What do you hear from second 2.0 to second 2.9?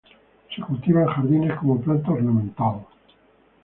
ornamental.